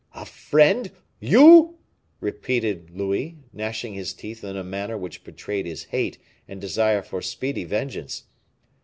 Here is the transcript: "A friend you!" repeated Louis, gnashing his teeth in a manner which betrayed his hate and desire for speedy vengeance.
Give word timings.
"A 0.15 0.25
friend 0.25 0.89
you!" 1.19 1.77
repeated 2.21 2.89
Louis, 2.89 3.37
gnashing 3.53 3.93
his 3.93 4.13
teeth 4.13 4.43
in 4.43 4.57
a 4.57 4.63
manner 4.63 4.97
which 4.97 5.23
betrayed 5.23 5.67
his 5.67 5.83
hate 5.83 6.17
and 6.47 6.59
desire 6.59 7.03
for 7.03 7.21
speedy 7.21 7.65
vengeance. 7.65 8.23